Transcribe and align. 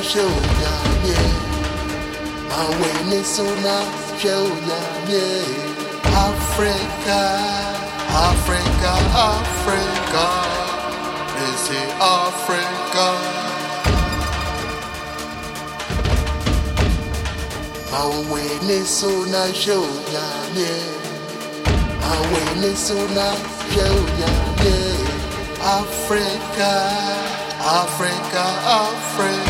nisuna 0.00 0.12
shoya 0.12 0.72
nye 1.04 1.18
Awe 2.60 2.92
nisuna 3.08 3.76
shoya 4.20 4.80
nye 5.08 5.26
Africa, 6.14 7.20
Africa, 8.08 8.92
Africa. 9.14 10.24
This 11.36 11.70
is 11.70 11.90
Africa. 12.00 13.06
Awe 17.92 18.42
nisuna 18.66 19.52
shoya 19.54 20.26
nye 20.54 20.74
Awe 22.12 22.42
nisuna 22.60 23.32
shoya 23.74 24.30
nye 24.64 24.80
Africa, 25.62 26.72
Africa, 27.60 28.44
Africa. 28.66 29.49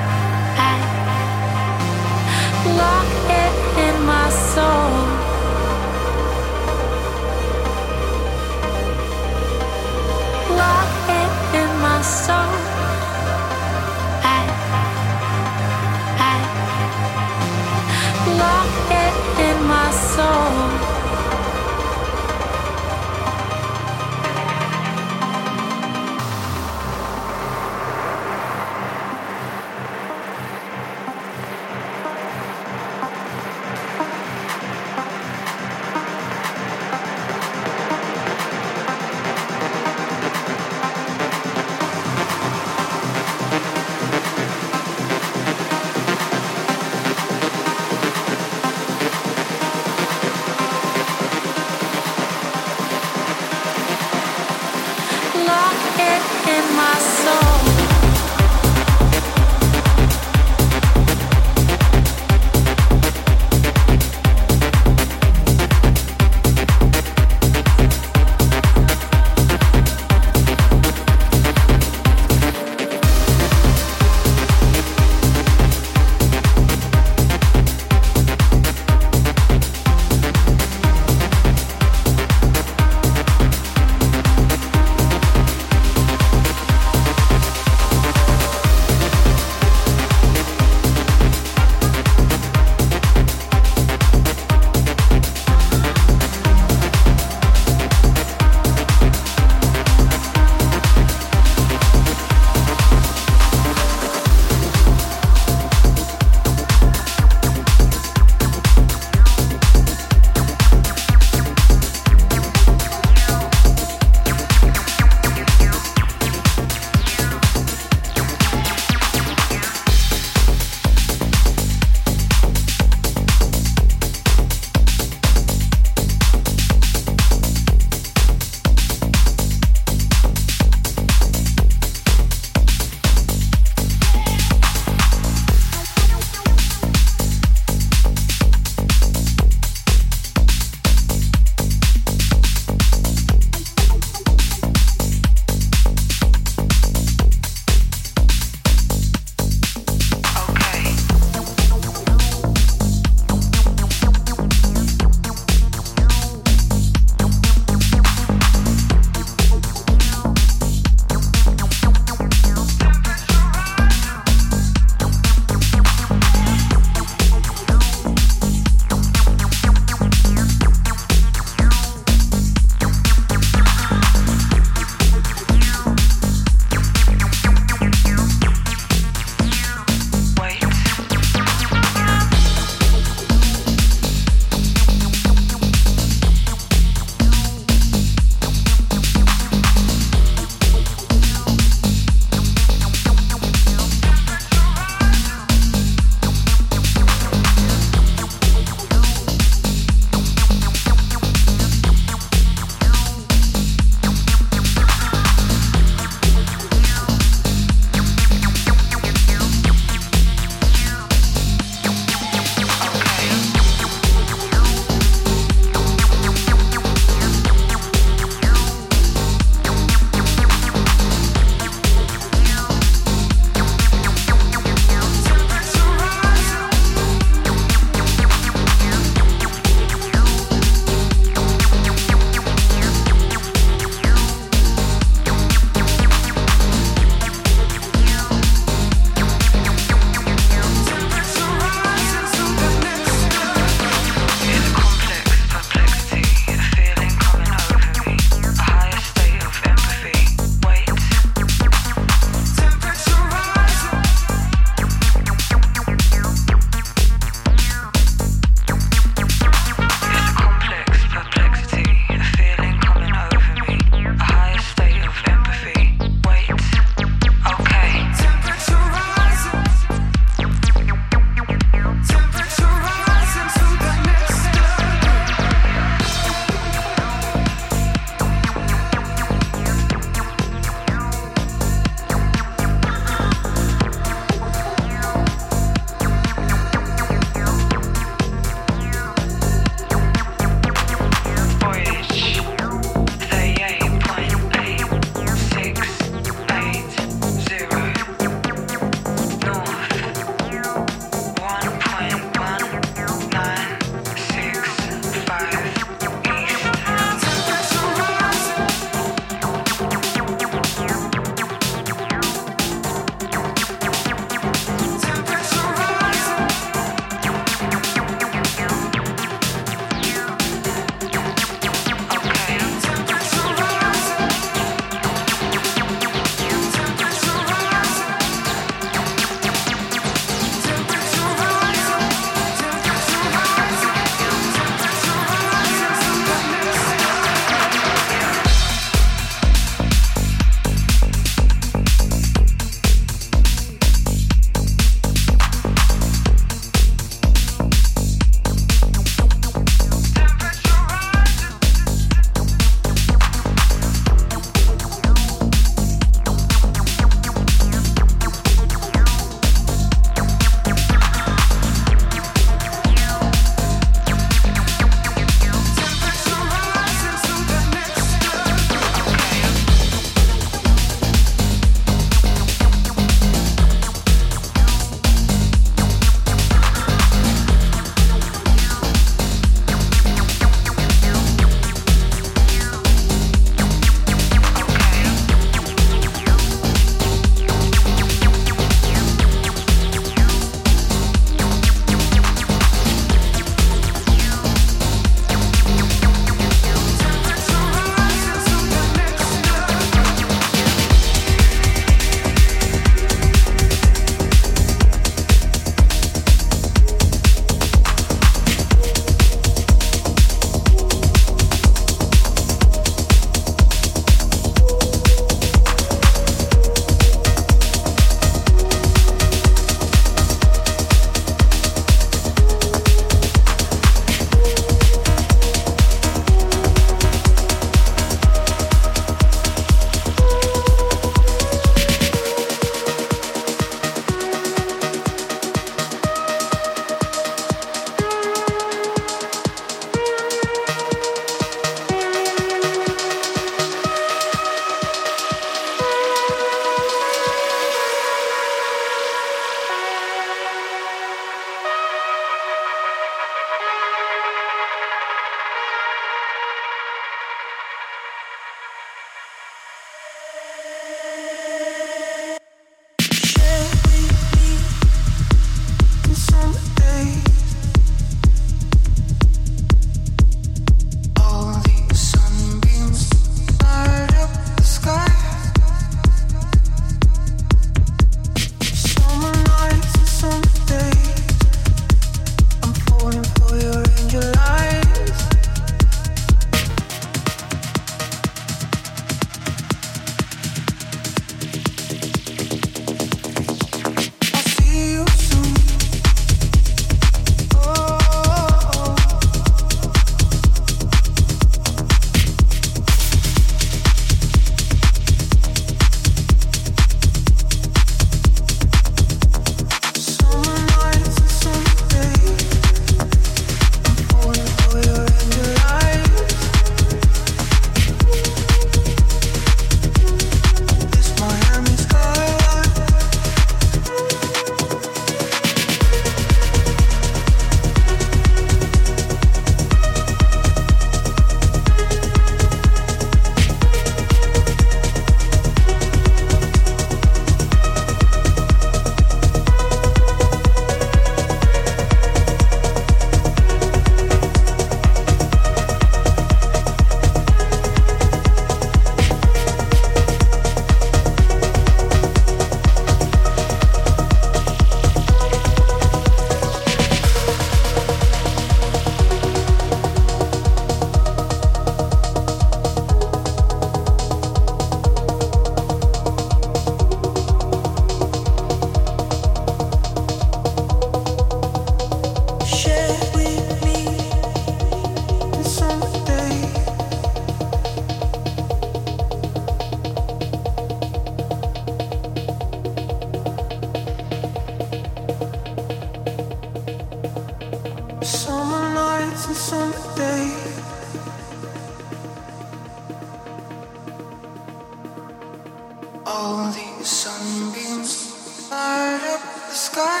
sky. 599.54 600.00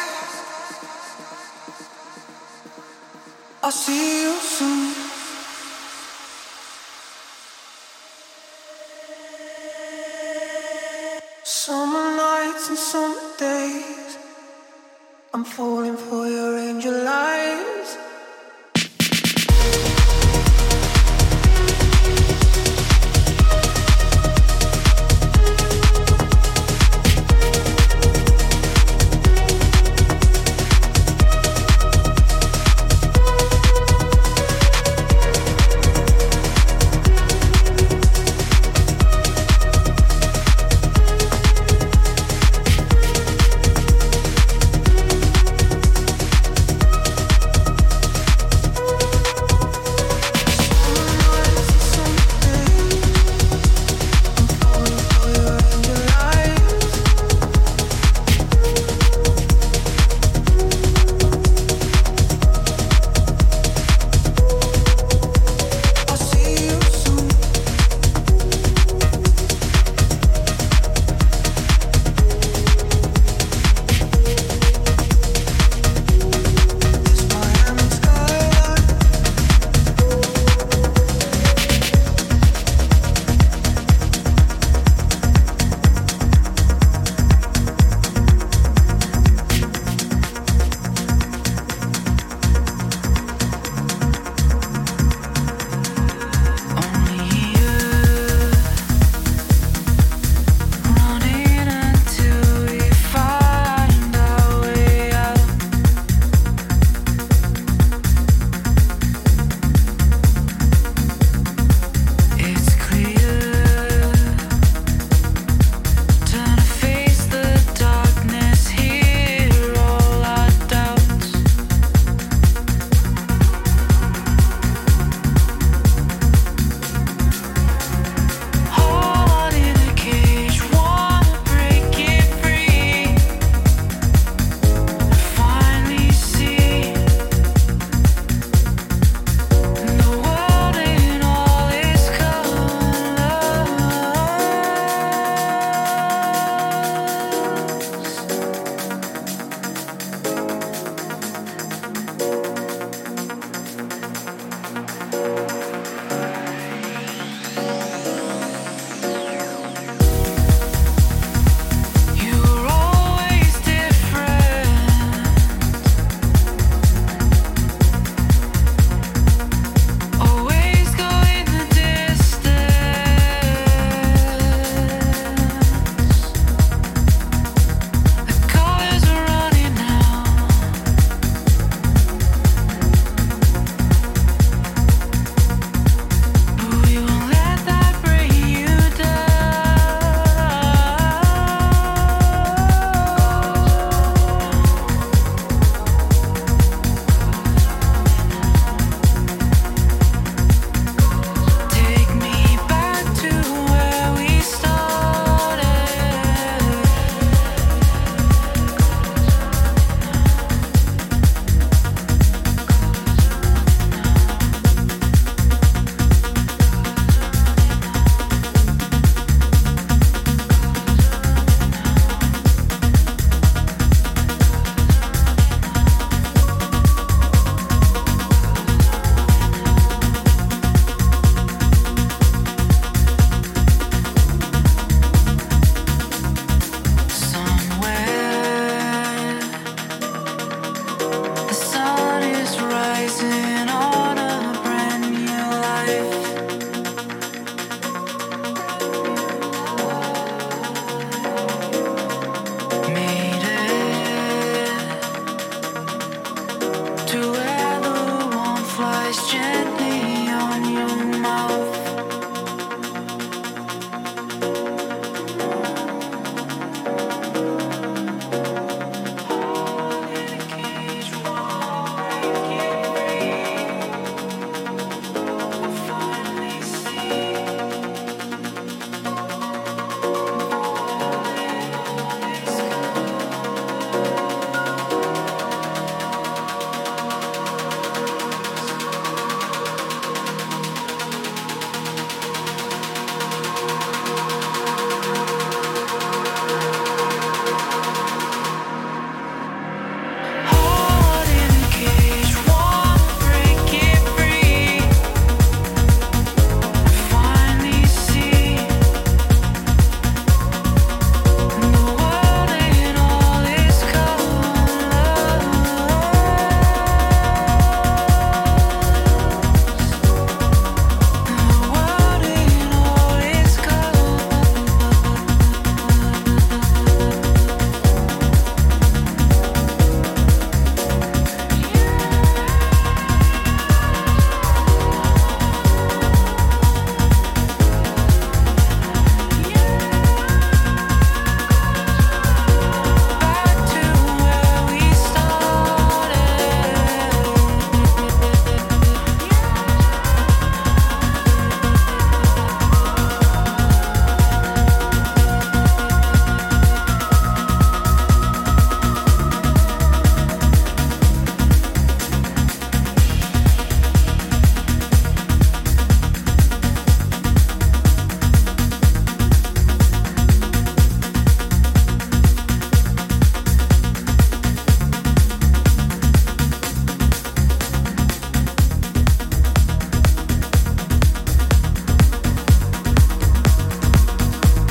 I'll 3.62 3.70
see 3.70 4.22
you 4.22 4.34
soon. 4.40 4.92
Summer 11.44 12.16
nights 12.16 12.68
and 12.68 12.78
summer 12.78 13.20
days. 13.38 14.18
I'm 15.32 15.44
falling. 15.44 15.83